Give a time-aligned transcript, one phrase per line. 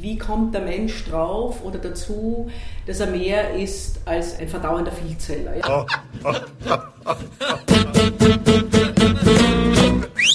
[0.00, 2.48] wie kommt der Mensch drauf oder dazu,
[2.86, 5.56] dass er mehr ist als ein verdauender Vielzeller.
[5.56, 5.84] Ja?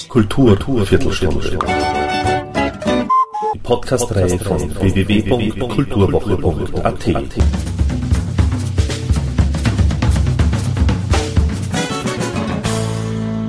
[0.09, 1.57] Kultur, Kultur Viertelstunde.
[3.53, 7.09] Die Podcast-Reihe von www.kulturwoche.at.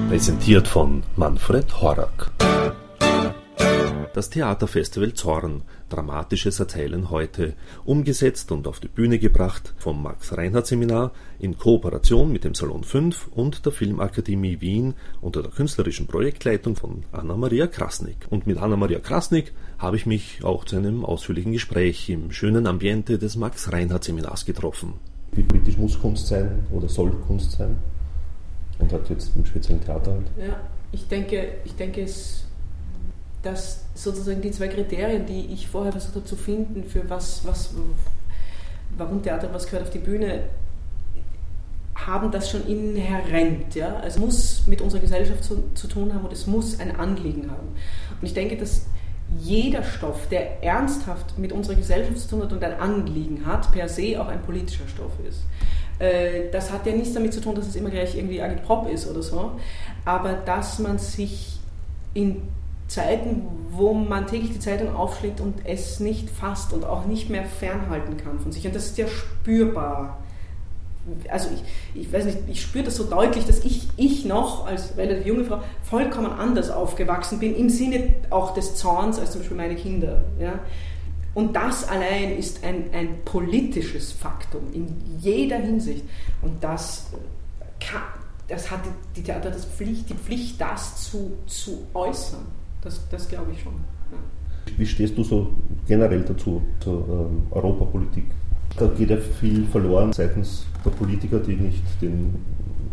[0.09, 2.34] Präsentiert von Manfred Horak.
[4.15, 7.55] Das Theaterfestival Zorn, dramatisches Erzählen heute,
[7.85, 11.11] umgesetzt und auf die Bühne gebracht vom Max-Reinhardt-Seminar
[11.41, 17.03] in Kooperation mit dem Salon 5 und der Filmakademie Wien unter der künstlerischen Projektleitung von
[17.11, 18.29] Anna-Maria Krasnick.
[18.31, 23.19] Und mit Anna-Maria Krasnick habe ich mich auch zu einem ausführlichen Gespräch im schönen Ambiente
[23.19, 24.93] des Max-Reinhardt-Seminars getroffen.
[25.33, 27.79] Wie politisch muss Kunst sein oder soll Kunst sein?
[28.79, 30.27] Und hat jetzt im speziellen Theater halt.
[30.39, 30.61] Ja,
[30.93, 32.44] ich denke, ich denke es
[33.45, 37.71] dass sozusagen die zwei Kriterien, die ich vorher versucht habe zu finden, für was, was,
[38.97, 40.41] warum Theater was gehört auf die Bühne,
[41.95, 43.75] haben das schon inhärent.
[43.75, 43.97] Ja?
[43.97, 47.51] Also es muss mit unserer Gesellschaft zu, zu tun haben und es muss ein Anliegen
[47.51, 47.69] haben.
[48.21, 48.87] Und ich denke, dass
[49.39, 53.89] jeder Stoff, der ernsthaft mit unserer Gesellschaft zu tun hat und ein Anliegen hat, per
[53.89, 55.43] se auch ein politischer Stoff ist.
[55.99, 59.09] Äh, das hat ja nichts damit zu tun, dass es immer gleich irgendwie Agitprop ist
[59.09, 59.53] oder so,
[60.05, 61.59] aber dass man sich
[62.13, 62.43] in
[62.89, 67.45] Zeiten, wo man täglich die Zeitung aufschlägt und es nicht fasst und auch nicht mehr
[67.45, 68.67] fernhalten kann von sich.
[68.67, 70.19] Und das ist ja spürbar.
[71.29, 74.97] Also ich, ich weiß nicht, ich spüre das so deutlich, dass ich, ich noch als
[74.97, 79.57] relativ junge Frau vollkommen anders aufgewachsen bin, im Sinne auch des Zorns als zum Beispiel
[79.57, 80.25] meine Kinder.
[80.39, 80.61] Ja?
[81.35, 84.87] Und das allein ist ein, ein politisches Faktum in
[85.21, 86.05] jeder Hinsicht.
[86.43, 87.07] Und das,
[87.81, 88.03] kann,
[88.49, 92.47] das hat die, die Theater das Pflicht, die Pflicht, das zu, zu äußern.
[92.85, 93.73] Das, das glaube ich schon.
[94.13, 94.19] Ja.
[94.77, 95.51] Wie stehst du so
[95.87, 98.25] generell dazu, zur ähm, Europapolitik?
[98.79, 102.35] Da geht ja viel verloren seitens der Politiker, die nicht den,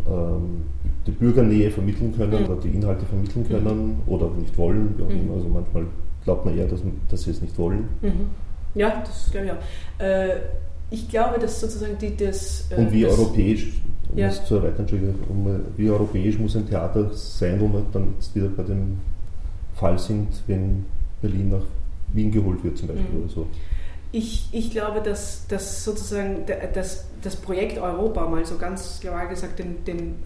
[0.08, 0.62] ähm,
[1.06, 2.50] die Bürgernähe vermitteln können mhm.
[2.50, 4.02] oder die Inhalte vermitteln können mhm.
[4.06, 4.94] oder nicht wollen.
[4.96, 5.30] Mhm.
[5.34, 5.86] Also manchmal
[6.24, 7.88] glaubt man eher, dass, dass sie es nicht wollen.
[8.00, 8.30] Mhm.
[8.74, 10.04] Ja, das glaube ich auch.
[10.04, 10.40] Äh,
[10.90, 12.70] ich glaube, dass sozusagen die das.
[12.70, 13.72] Äh, Und wie das, europäisch,
[14.10, 14.30] um ja.
[14.30, 14.86] zu erweitern,
[15.76, 18.98] wie europäisch muss ein Theater sein, wo man dann jetzt wieder bei dem
[19.82, 20.86] Fall sind, wenn
[21.20, 21.64] Berlin nach
[22.14, 23.24] Wien geholt wird zum Beispiel mhm.
[23.24, 23.46] oder so.
[24.12, 26.44] Ich, ich glaube, dass, dass sozusagen
[26.74, 30.16] das, das Projekt Europa mal so ganz global gesagt den, den,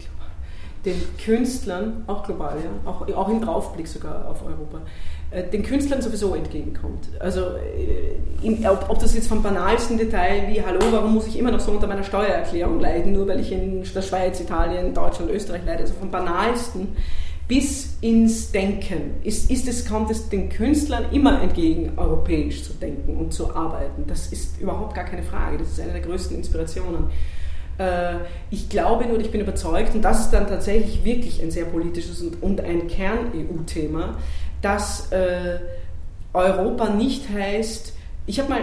[0.84, 4.80] den Künstlern, auch global, ja, auch, auch im Draufblick sogar auf Europa,
[5.30, 7.08] äh, den Künstlern sowieso entgegenkommt.
[7.20, 11.38] Also äh, in, ob, ob, das jetzt vom banalsten Detail wie, hallo, warum muss ich
[11.38, 15.30] immer noch so unter meiner Steuererklärung leiden, nur weil ich in der Schweiz, Italien, Deutschland,
[15.30, 16.88] Österreich leide, also vom banalsten
[17.48, 19.14] bis ins Denken.
[19.22, 24.04] Ist, ist es, kommt es den Künstlern immer entgegen, europäisch zu denken und zu arbeiten.
[24.06, 25.58] Das ist überhaupt gar keine Frage.
[25.58, 27.06] Das ist eine der größten Inspirationen.
[27.78, 28.16] Äh,
[28.50, 32.20] ich glaube nur, ich bin überzeugt, und das ist dann tatsächlich wirklich ein sehr politisches
[32.22, 34.16] und, und ein Kern-EU-Thema,
[34.60, 35.58] dass äh,
[36.32, 37.92] Europa nicht heißt,
[38.26, 38.62] ich habe mal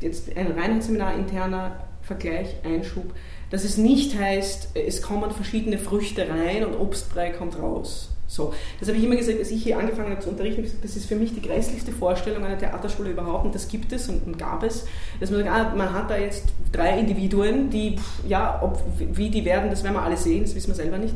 [0.00, 3.12] jetzt ein Reinheitsseminar interner Vergleich, Einschub,
[3.50, 8.10] dass es nicht heißt, es kommen verschiedene Früchte rein und Obstbrei kommt raus.
[8.30, 10.96] So, das habe ich immer gesagt, als ich hier angefangen habe zu unterrichten, gesagt, das
[10.96, 14.62] ist für mich die grässlichste Vorstellung einer Theaterschule überhaupt und das gibt es und, gab
[14.62, 14.84] es,
[15.18, 17.96] dass man sagt, ah, man hat da jetzt drei Individuen, die,
[18.28, 21.14] ja, ob, wie die werden, das werden wir alle sehen, das wissen wir selber nicht.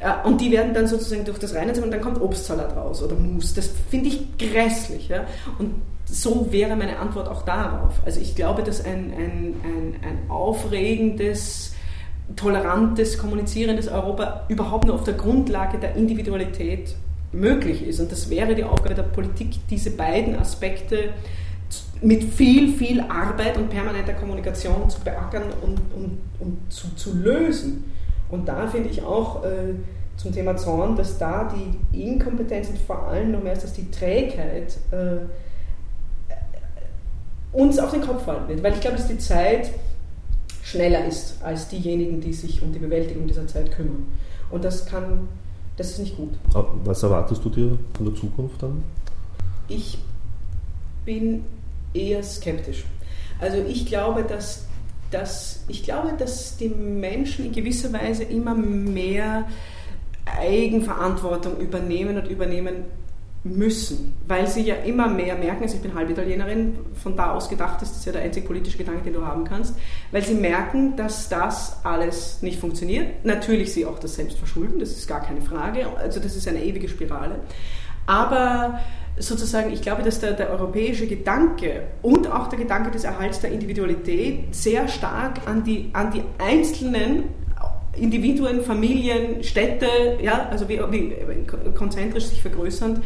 [0.00, 3.14] Äh, und die werden dann sozusagen durch das Reine und dann kommt Obstsalat raus oder
[3.14, 3.54] Mus.
[3.54, 5.08] Das finde ich grässlich.
[5.08, 5.26] Ja?
[5.60, 5.74] Und
[6.10, 8.00] so wäre meine Antwort auch darauf.
[8.04, 11.74] Also ich glaube, dass ein, ein, ein, ein aufregendes,
[12.36, 16.94] tolerantes, kommunizierendes Europa überhaupt nur auf der Grundlage der Individualität
[17.32, 18.00] möglich ist.
[18.00, 21.10] Und das wäre die Aufgabe der Politik, diese beiden Aspekte
[22.00, 27.84] mit viel, viel Arbeit und permanenter Kommunikation zu beackern und, und, und zu, zu lösen.
[28.30, 29.74] Und da finde ich auch äh,
[30.16, 31.52] zum Thema Zorn, dass da
[31.92, 35.26] die Inkompetenz und vor allem noch mehr als die Trägheit äh,
[37.52, 39.70] uns auf den Kopf fallen wird, weil ich glaube, dass die Zeit
[40.62, 44.06] schneller ist als diejenigen, die sich um die Bewältigung dieser Zeit kümmern.
[44.50, 45.28] Und das kann,
[45.76, 46.30] das ist nicht gut.
[46.84, 48.82] Was erwartest du dir von der Zukunft dann?
[49.68, 49.98] Ich
[51.04, 51.44] bin
[51.94, 52.84] eher skeptisch.
[53.40, 54.66] Also ich glaube, dass,
[55.10, 59.46] dass, ich glaube, dass die Menschen in gewisser Weise immer mehr
[60.26, 62.84] Eigenverantwortung übernehmen und übernehmen
[63.56, 67.82] müssen, weil sie ja immer mehr merken, also ich bin Halbitalienerin, von da aus gedacht
[67.82, 69.74] ist das ja der einzige politische Gedanke, den du haben kannst,
[70.12, 73.24] weil sie merken, dass das alles nicht funktioniert.
[73.24, 76.62] Natürlich sie auch das selbst verschulden, das ist gar keine Frage, also das ist eine
[76.62, 77.40] ewige Spirale.
[78.06, 78.80] Aber
[79.18, 83.50] sozusagen, ich glaube, dass der, der, europäische Gedanke und auch der Gedanke des Erhalts der
[83.50, 87.24] Individualität sehr stark an die, an die einzelnen
[87.96, 89.88] Individuen, Familien, Städte,
[90.22, 91.14] ja, also wie, wie
[91.74, 93.00] konzentrisch sich vergrößernd,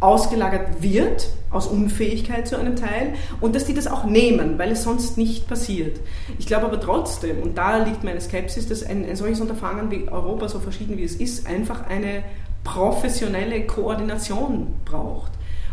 [0.00, 4.82] ausgelagert wird, aus Unfähigkeit zu einem Teil, und dass die das auch nehmen, weil es
[4.82, 6.00] sonst nicht passiert.
[6.38, 10.08] Ich glaube aber trotzdem, und da liegt meine Skepsis, dass ein, ein solches Unterfangen wie
[10.08, 12.22] Europa, so verschieden wie es ist, einfach eine
[12.64, 15.32] professionelle Koordination braucht.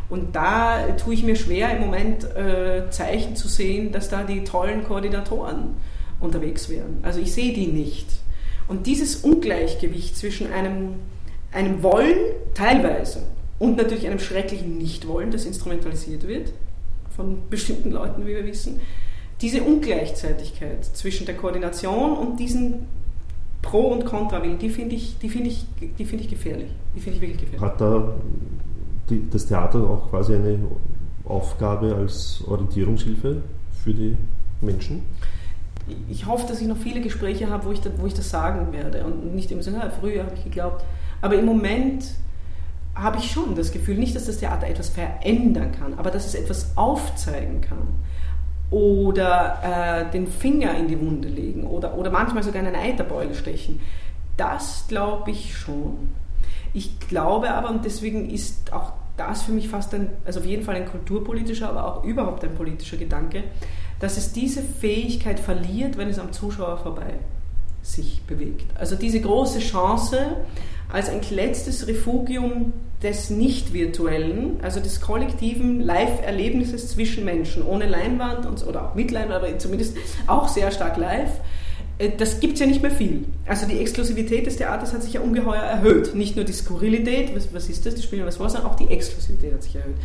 [0.09, 4.43] Und da tue ich mir schwer, im Moment äh, Zeichen zu sehen, dass da die
[4.43, 5.75] tollen Koordinatoren
[6.19, 6.99] unterwegs wären.
[7.03, 8.07] Also ich sehe die nicht.
[8.67, 10.95] Und dieses Ungleichgewicht zwischen einem,
[11.51, 12.17] einem Wollen,
[12.53, 13.23] teilweise,
[13.59, 16.53] und natürlich einem schrecklichen Nichtwollen, das instrumentalisiert wird
[17.15, 18.79] von bestimmten Leuten, wie wir wissen.
[19.41, 22.85] Diese Ungleichzeitigkeit zwischen der Koordination und diesen
[23.61, 26.69] Pro- und Kontrawillen, die finde ich, die find ich, die find ich gefährlich.
[26.95, 27.61] Die finde ich wirklich gefährlich.
[27.61, 28.13] Hat da
[29.09, 30.59] die, das Theater auch quasi eine
[31.25, 33.41] Aufgabe als Orientierungshilfe
[33.83, 34.15] für die
[34.61, 35.03] Menschen?
[36.09, 38.73] Ich hoffe, dass ich noch viele Gespräche habe, wo ich, da, wo ich das sagen
[38.73, 40.83] werde und nicht immer sagen, ah, früher habe ich geglaubt.
[41.21, 42.05] Aber im Moment
[42.97, 46.35] habe ich schon das Gefühl, nicht, dass das Theater etwas verändern kann, aber dass es
[46.35, 47.87] etwas aufzeigen kann
[48.69, 53.33] oder äh, den Finger in die Wunde legen oder, oder manchmal sogar in eine Eiterbeule
[53.35, 53.79] stechen.
[54.35, 56.09] Das glaube ich schon.
[56.73, 60.63] Ich glaube aber, und deswegen ist auch das für mich fast ein, also auf jeden
[60.63, 63.43] Fall ein kulturpolitischer, aber auch überhaupt ein politischer Gedanke,
[63.99, 67.15] dass es diese Fähigkeit verliert, wenn es am Zuschauer vorbei
[67.81, 68.65] sich bewegt.
[68.77, 70.19] Also diese große Chance,
[70.91, 72.73] als ein letztes Refugium
[73.03, 79.43] des Nicht-Virtuellen, also des kollektiven Live-Erlebnisses zwischen Menschen, ohne Leinwand und, oder auch mit Leinwand,
[79.43, 81.29] aber zumindest auch sehr stark live,
[81.99, 83.25] äh, das gibt es ja nicht mehr viel.
[83.45, 86.15] Also die Exklusivität des Theaters hat sich ja ungeheuer erhöht.
[86.15, 88.87] Nicht nur die Skurrilität, was, was ist das, die spielen was vor, sondern auch die
[88.87, 89.97] Exklusivität hat sich erhöht.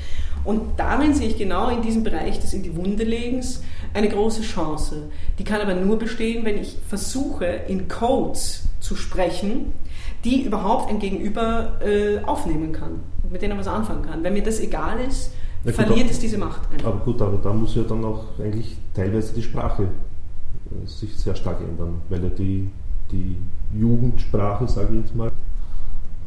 [0.45, 3.63] Und darin sehe ich genau in diesem Bereich des In die Wunde legens
[3.95, 5.11] eine große Chance.
[5.39, 9.73] Die kann aber nur bestehen, wenn ich versuche, in Codes zu sprechen,
[10.25, 14.23] die überhaupt ein Gegenüber äh, aufnehmen kann, mit denen er was anfangen kann.
[14.23, 15.33] Wenn mir das egal ist,
[15.65, 16.61] ja, verliert es diese Macht.
[16.73, 16.89] Einfach.
[16.89, 21.35] Aber gut, aber da muss ja dann auch eigentlich teilweise die Sprache äh, sich sehr
[21.35, 22.69] stark ändern, weil ja die,
[23.11, 23.37] die
[23.75, 25.31] Jugendsprache, sage ich jetzt mal,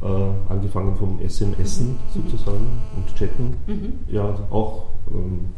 [0.02, 1.98] äh, angefangen vom SMS mhm.
[2.14, 3.94] sozusagen und Chatten, mhm.
[4.08, 5.50] ja auch ähm,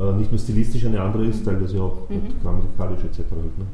[0.00, 2.40] äh, nicht nur stilistisch eine andere ist, teilweise auch mhm.
[2.42, 3.18] grammatikalisch etc.
[3.30, 3.66] Halt, ne?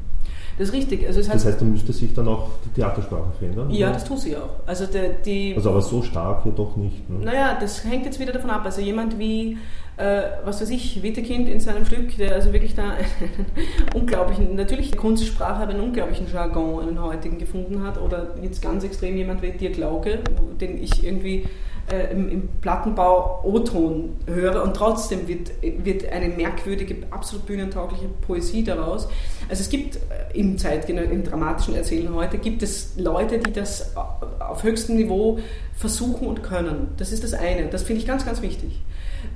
[0.57, 1.07] Das ist richtig.
[1.07, 3.69] Also das heißt, da müsste sich dann auch die Theatersprache verändern?
[3.71, 3.93] Ja, oder?
[3.93, 4.49] das tut sie auch.
[4.65, 7.09] Also, der, die, also aber so stark ja doch nicht.
[7.09, 7.25] Ne?
[7.25, 8.61] Naja, das hängt jetzt wieder davon ab.
[8.65, 9.57] Also jemand wie,
[9.97, 13.45] äh, was weiß ich, Wittekind in seinem Stück, der also wirklich da einen
[13.95, 18.01] unglaublichen, natürlich Kunstsprache, aber einen unglaublichen Jargon, einen heutigen gefunden hat.
[18.01, 20.19] Oder jetzt ganz extrem jemand wie Dirk Lauke,
[20.59, 21.45] den ich irgendwie
[21.91, 28.63] äh, im, im, Plattenbau O-Ton höre und trotzdem wird, wird eine merkwürdige, absolut bühnentaugliche Poesie
[28.63, 29.07] daraus.
[29.49, 29.99] Also es gibt äh,
[30.37, 33.95] im Zeitgenö im dramatischen Erzählen heute, gibt es Leute, die das
[34.39, 35.39] auf höchstem Niveau
[35.75, 36.89] versuchen und können.
[36.97, 37.67] Das ist das eine.
[37.67, 38.81] Das finde ich ganz, ganz wichtig.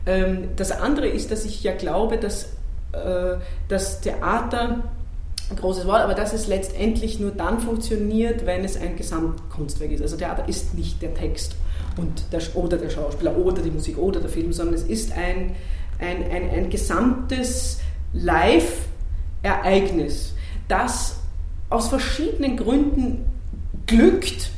[0.06, 2.46] Ähm, das andere ist, dass ich ja glaube, dass
[2.92, 4.84] äh, das Theater
[5.50, 10.02] ein großes Wort, aber dass es letztendlich nur dann funktioniert, wenn es ein Gesamtkunstwerk ist.
[10.02, 11.56] Also Theater ist nicht der Text
[11.98, 15.56] und der, oder der Schauspieler oder die Musik oder der Film, sondern es ist ein,
[16.00, 17.80] ein, ein, ein gesamtes
[18.14, 20.36] Live-Ereignis,
[20.68, 21.18] das
[21.70, 23.26] aus verschiedenen Gründen
[23.86, 24.50] glückt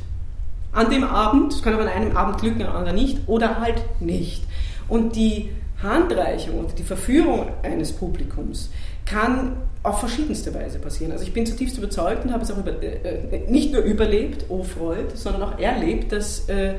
[0.72, 3.82] an dem Abend, es kann auch an einem Abend glücken, an anderen nicht, oder halt
[4.00, 4.44] nicht.
[4.88, 5.50] Und die
[5.82, 8.70] Handreichung und die Verführung eines Publikums
[9.04, 11.12] kann auf verschiedenste Weise passieren.
[11.12, 14.46] Also ich bin zutiefst überzeugt und habe es auch über, äh, äh nicht nur überlebt,
[14.48, 16.74] oh Freud, sondern auch erlebt, dass äh,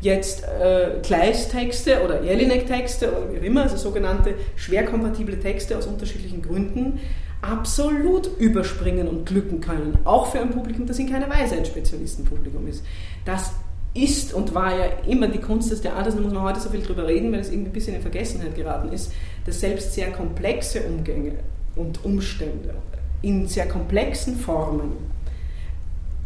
[0.00, 5.86] jetzt äh, Kleist-Texte oder Jelinek-Texte oder wie auch immer, also sogenannte schwer kompatible Texte aus
[5.86, 7.00] unterschiedlichen Gründen,
[7.42, 9.98] absolut überspringen und glücken können.
[10.04, 12.84] Auch für ein Publikum, das in keiner Weise ein Spezialistenpublikum ist.
[13.24, 13.52] Das
[13.92, 16.82] ist und war ja immer die Kunst des Theaters, da muss man heute so viel
[16.82, 19.12] drüber reden, weil es irgendwie ein bisschen in Vergessenheit geraten ist,
[19.46, 21.32] dass selbst sehr komplexe Umgänge
[21.74, 22.74] und Umstände
[23.22, 24.92] in sehr komplexen Formen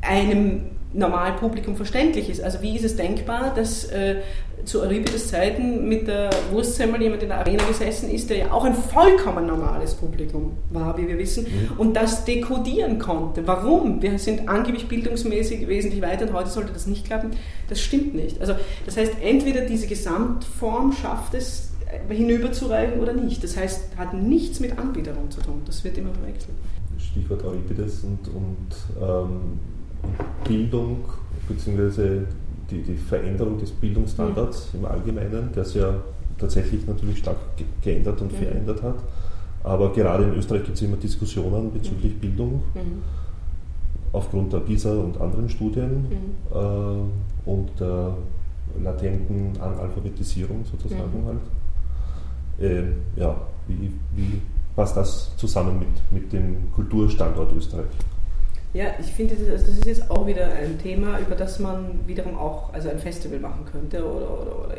[0.02, 2.42] einem normalen Publikum verständlich ist.
[2.42, 4.16] Also wie ist es denkbar, dass äh,
[4.64, 8.64] zu Euripides Zeiten mit der Wurstsemmel jemand in der Arena gesessen ist, der ja auch
[8.64, 11.78] ein vollkommen normales Publikum war, wie wir wissen, mhm.
[11.78, 13.46] und das dekodieren konnte.
[13.46, 14.00] Warum?
[14.00, 17.32] Wir sind angeblich bildungsmäßig wesentlich weiter und heute sollte das nicht klappen.
[17.68, 18.40] Das stimmt nicht.
[18.40, 18.54] Also
[18.86, 21.72] das heißt, entweder diese Gesamtform schafft es,
[22.08, 23.42] äh, hinüberzureichen oder nicht.
[23.44, 25.62] Das heißt, hat nichts mit Anbiederung zu tun.
[25.66, 26.54] Das wird immer verwechselt.
[26.98, 28.68] Stichwort Euripides und, und
[29.00, 29.58] ähm,
[30.46, 31.04] Bildung
[31.49, 32.23] bzw.
[32.70, 34.80] die, die Veränderung des Bildungsstandards mhm.
[34.80, 35.94] im Allgemeinen, der sich ja
[36.38, 37.37] tatsächlich natürlich stark
[37.82, 38.37] geändert und mhm.
[38.37, 38.96] verändert hat.
[39.62, 42.20] Aber gerade in Österreich gibt es immer Diskussionen bezüglich mhm.
[42.20, 43.02] Bildung mhm.
[44.12, 46.56] aufgrund der PISA und anderen Studien mhm.
[46.56, 48.14] äh, und der
[48.82, 51.40] latenten Analphabetisierung sozusagen halt.
[52.61, 52.84] Äh,
[53.16, 53.34] ja,
[53.66, 54.40] wie, wie
[54.76, 57.87] passt das zusammen mit, mit dem Kulturstandort Österreich?
[58.75, 62.75] Ja, ich finde, das, ist jetzt auch wieder ein Thema, über das man wiederum auch
[62.75, 64.76] also ein Festival machen könnte oder, oder, oder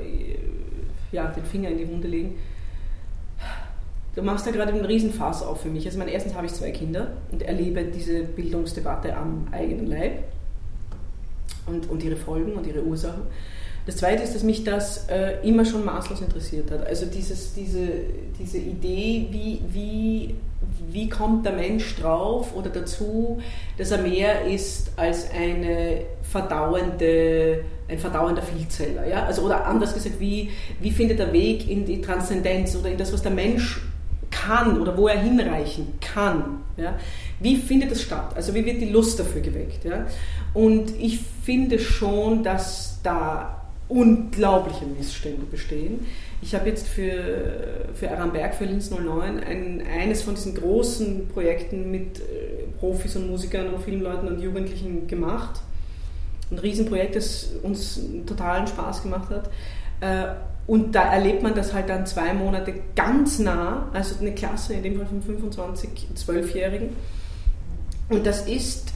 [1.14, 2.36] ja, den Finger in die Wunde legen.
[4.14, 5.86] Du machst da gerade einen Riesenfass auf für mich.
[5.86, 10.26] Also, mein, erstens habe ich zwei Kinder und erlebe diese Bildungsdebatte am eigenen Leib
[11.66, 13.24] und, und ihre Folgen und ihre Ursachen.
[13.86, 16.88] Das Zweite ist, dass mich das äh, immer schon maßlos interessiert hat.
[16.88, 17.88] Also dieses, diese,
[18.40, 20.36] diese Idee, wie, wie,
[20.90, 23.40] wie kommt der Mensch drauf oder dazu,
[23.78, 29.08] dass er mehr ist als eine verdauende, ein verdauender Vielzeller.
[29.08, 29.26] Ja?
[29.26, 30.50] Also, oder anders gesagt, wie,
[30.82, 33.82] wie findet der Weg in die Transzendenz oder in das, was der Mensch
[34.32, 36.62] kann oder wo er hinreichen kann.
[36.78, 36.96] Ja?
[37.40, 38.34] Wie findet das statt?
[38.36, 39.86] Also wie wird die Lust dafür geweckt?
[39.86, 40.08] Ja?
[40.56, 46.06] Und ich finde schon, dass da unglaubliche Missstände bestehen.
[46.42, 51.92] Ich habe jetzt für, für Aramberg, für Linz 09, ein, eines von diesen großen Projekten
[51.92, 55.62] mit äh, Profis und Musikern und vielen Leuten und Jugendlichen gemacht.
[56.52, 59.50] Ein Riesenprojekt, das uns totalen Spaß gemacht hat.
[60.02, 60.36] Äh,
[60.68, 64.84] und da erlebt man das halt dann zwei Monate ganz nah, also eine Klasse, in
[64.84, 66.90] dem Fall von 25, 12-Jährigen.
[68.10, 68.95] Und das ist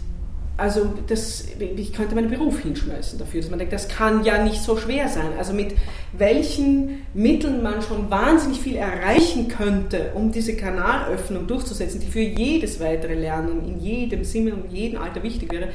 [0.59, 4.61] also das, ich könnte meinen Beruf hinschmeißen dafür, dass man denkt, das kann ja nicht
[4.61, 5.31] so schwer sein.
[5.37, 5.75] Also mit
[6.13, 12.79] welchen Mitteln man schon wahnsinnig viel erreichen könnte, um diese Kanalöffnung durchzusetzen, die für jedes
[12.79, 15.69] weitere Lernen in jedem Sinne und jedem Alter wichtig wäre.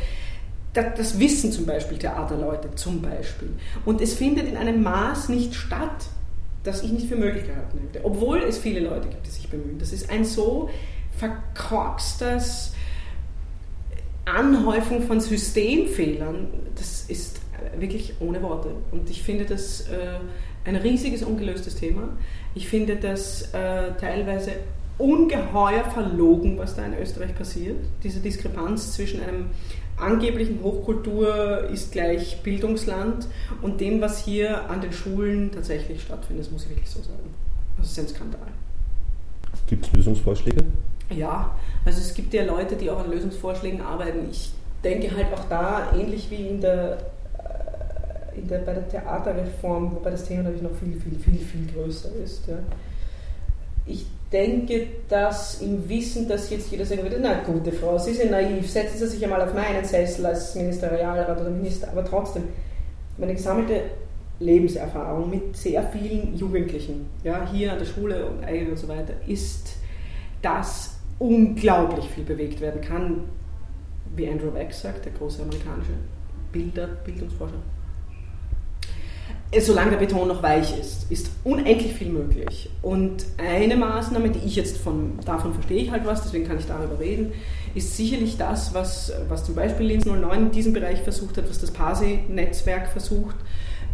[0.74, 3.50] Das, wissen zum Beispiel Theaterleute zum Beispiel.
[3.84, 6.06] Und es findet in einem Maß nicht statt,
[6.64, 8.04] das ich nicht für möglich gehalten hätte.
[8.04, 9.78] Obwohl es viele Leute gibt, die sich bemühen.
[9.78, 10.68] Das ist ein so
[11.16, 12.72] verkorkstes
[14.24, 17.40] Anhäufung von Systemfehlern, das ist
[17.78, 18.70] wirklich ohne Worte.
[18.90, 20.18] Und ich finde das äh,
[20.64, 22.08] ein riesiges ungelöstes Thema.
[22.54, 24.52] Ich finde das äh, teilweise
[24.98, 27.76] ungeheuer verlogen, was da in Österreich passiert.
[28.02, 29.46] Diese Diskrepanz zwischen einem
[29.96, 33.26] angeblichen Hochkultur ist gleich Bildungsland
[33.62, 36.46] und dem, was hier an den Schulen tatsächlich stattfindet.
[36.46, 37.34] Das muss ich wirklich so sagen.
[37.78, 38.40] Das ist ein Skandal.
[39.66, 40.64] Gibt es Lösungsvorschläge?
[41.10, 44.28] Ja, also es gibt ja Leute, die auch an Lösungsvorschlägen arbeiten.
[44.30, 46.98] Ich denke halt auch da, ähnlich wie in der,
[47.38, 51.66] äh, in der, bei der Theaterreform, wobei das Thema natürlich noch viel, viel, viel, viel
[51.74, 52.48] größer ist.
[52.48, 52.56] Ja.
[53.86, 58.30] Ich denke, dass im Wissen, dass jetzt jeder sagen würde, na gute Frau, Sie sind
[58.30, 62.44] naiv, setzen Sie sich einmal auf meinen Sessel als Ministerialrat oder Minister, aber trotzdem,
[63.18, 63.82] meine gesammelte
[64.40, 69.76] Lebenserfahrung mit sehr vielen Jugendlichen, ja, hier an der Schule und und so weiter, ist,
[70.42, 73.24] dass unglaublich viel bewegt werden kann,
[74.16, 75.92] wie Andrew Wex sagt, der große amerikanische
[76.52, 77.58] Bilder, Bildungsforscher.
[79.60, 82.70] Solange der Beton noch weich ist, ist unendlich viel möglich.
[82.82, 86.66] Und eine Maßnahme, die ich jetzt von, davon verstehe ich halt was, deswegen kann ich
[86.66, 87.32] darüber reden,
[87.74, 91.60] ist sicherlich das, was, was zum Beispiel Linz 09 in diesem Bereich versucht hat, was
[91.60, 93.36] das PASI-Netzwerk versucht,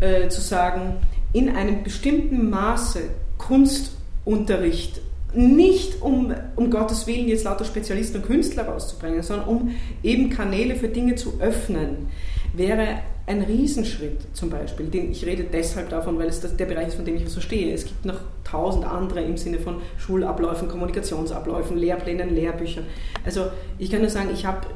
[0.01, 0.97] äh, zu sagen,
[1.33, 3.01] in einem bestimmten Maße
[3.37, 5.01] Kunstunterricht
[5.35, 10.77] nicht um, um Gottes Willen jetzt lauter Spezialisten und Künstler rauszubringen, sondern um eben Kanäle
[10.77, 12.09] für Dinge zu öffnen,
[12.53, 16.89] wäre ein Riesenschritt zum Beispiel, den ich rede deshalb davon, weil es das, der Bereich
[16.89, 17.73] ist, von dem ich verstehe.
[17.73, 22.87] Es gibt noch tausend andere im Sinne von Schulabläufen, Kommunikationsabläufen, Lehrplänen, Lehrbüchern.
[23.25, 23.47] Also
[23.79, 24.67] ich kann nur sagen, ich habe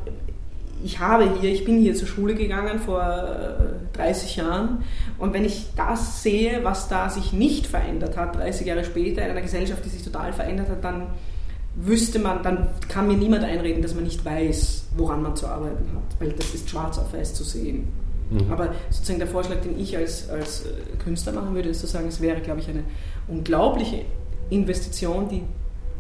[0.85, 3.03] ich habe hier, ich bin hier zur Schule gegangen vor
[3.95, 4.85] 30 äh, Jahren
[5.19, 9.31] und wenn ich das sehe, was da sich nicht verändert hat, 30 Jahre später, in
[9.31, 11.07] einer Gesellschaft, die sich total verändert hat, dann
[11.75, 15.89] wüsste man, dann kann mir niemand einreden, dass man nicht weiß, woran man zu arbeiten
[15.95, 17.89] hat, weil das ist schwarz auf weiß zu sehen.
[18.31, 18.53] Mhm.
[18.53, 22.09] Aber sozusagen der Vorschlag, den ich als, als äh, Künstler machen würde, ist zu sagen,
[22.09, 22.85] es wäre, glaube ich, eine
[23.27, 24.03] unglaubliche
[24.51, 25.43] Investition, die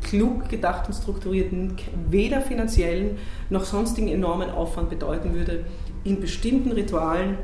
[0.05, 1.53] klug gedacht und strukturiert
[2.09, 3.19] weder finanziellen
[3.51, 5.65] noch sonstigen enormen Aufwand bedeuten würde,
[6.05, 7.39] in bestimmten Ritualen,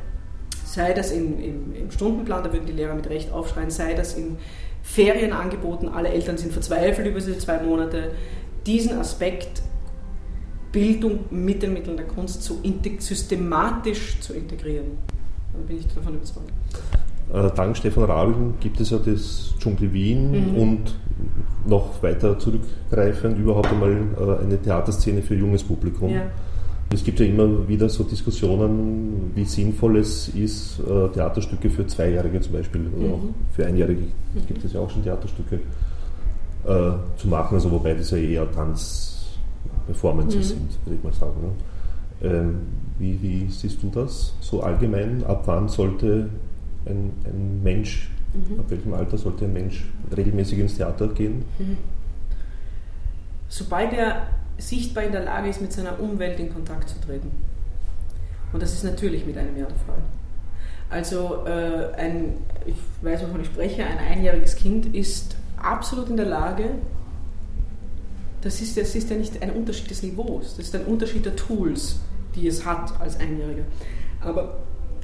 [0.65, 4.15] sei das im, im, im Stundenplan, da würden die Lehrer mit Recht aufschreien, sei das
[4.15, 4.37] in
[4.83, 8.13] Ferienangeboten, alle Eltern sind verzweifelt über diese zwei Monate,
[8.67, 9.63] diesen Aspekt
[10.73, 12.61] Bildung mit den Mitteln der Kunst zu
[12.99, 14.99] systematisch zu integrieren.
[15.53, 16.53] Dann bin ich davon überzeugt.
[17.33, 20.57] Äh, dank Stefan Rabel gibt es ja das Dschungel Wien mhm.
[20.57, 20.95] und
[21.67, 26.11] noch weiter zurückgreifend überhaupt einmal äh, eine Theaterszene für junges Publikum.
[26.11, 26.23] Ja.
[26.93, 32.41] Es gibt ja immer wieder so Diskussionen, wie sinnvoll es ist, äh, Theaterstücke für Zweijährige
[32.41, 33.15] zum Beispiel oder mhm.
[33.15, 33.21] auch
[33.55, 34.03] für Einjährige
[34.49, 35.61] gibt es ja auch schon Theaterstücke
[36.65, 40.43] äh, zu machen, also wobei das ja eher Tanzperformances mhm.
[40.43, 41.35] sind, würde ich mal sagen.
[41.43, 42.29] Ne?
[42.29, 42.59] Ähm,
[42.99, 45.25] wie, wie, siehst du das so allgemein?
[45.25, 46.29] Ab wann sollte
[46.87, 48.61] ein, ein Mensch, mhm.
[48.61, 51.45] ab welchem Alter sollte ein Mensch regelmäßig ins Theater gehen?
[51.59, 51.77] Mhm.
[53.49, 54.27] Sobald er
[54.59, 57.31] sichtbar in der Lage ist, mit seiner Umwelt in Kontakt zu treten.
[58.53, 60.03] Und das ist natürlich mit einem Jahr der Fall.
[60.89, 62.35] Also äh, ein,
[62.67, 66.65] ich weiß, wovon ich spreche, ein einjähriges Kind ist absolut in der Lage,
[68.41, 71.37] das ist, das ist ja nicht ein Unterschied des Niveaus, das ist ein Unterschied der
[71.37, 72.01] Tools,
[72.35, 73.65] die es hat als Einjähriger.
[74.21, 74.59] Aber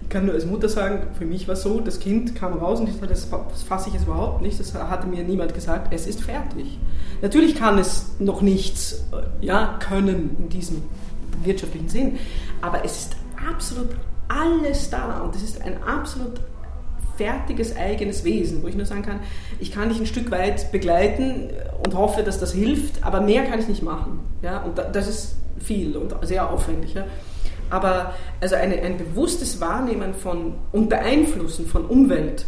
[0.08, 2.88] kann nur als Mutter sagen, für mich war es so, das Kind kam raus und
[2.88, 3.28] ich dachte, das,
[3.64, 6.78] fasse ich jetzt überhaupt nicht, das hatte mir niemand gesagt, es ist fertig.
[7.22, 9.04] Natürlich kann es noch nichts
[9.40, 10.82] ja, können in diesem
[11.42, 12.18] wirtschaftlichen Sinn,
[12.60, 13.16] aber es ist
[13.48, 13.90] absolut
[14.28, 16.40] alles da und es ist ein absolut
[17.16, 19.20] fertiges eigenes Wesen, wo ich nur sagen kann,
[19.58, 21.50] ich kann dich ein Stück weit begleiten
[21.84, 24.20] und hoffe, dass das hilft, aber mehr kann ich nicht machen.
[24.42, 24.62] Ja?
[24.62, 26.94] Und das ist viel und sehr aufwendig.
[26.94, 27.06] Ja?
[27.70, 32.46] Aber also eine, ein bewusstes Wahrnehmen von und Beeinflussen von Umwelt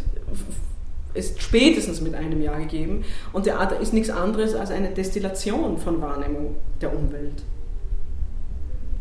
[1.13, 3.03] ist spätestens mit einem Jahr gegeben.
[3.33, 7.43] Und Theater ist nichts anderes als eine Destillation von Wahrnehmung der Umwelt.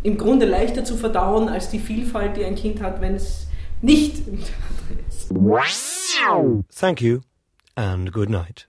[0.02, 3.48] Im Grunde leichter zu verdauen als die Vielfalt, die ein Kind hat, wenn es
[3.82, 5.30] nicht im Theater ist.
[6.75, 7.20] Thank you
[7.75, 8.68] and good night.